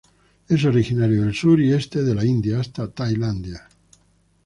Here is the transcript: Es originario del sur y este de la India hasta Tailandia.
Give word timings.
Es 0.49 0.65
originario 0.65 1.21
del 1.21 1.35
sur 1.35 1.61
y 1.61 1.73
este 1.73 2.01
de 2.01 2.15
la 2.15 2.25
India 2.25 2.59
hasta 2.59 2.89
Tailandia. 2.91 3.69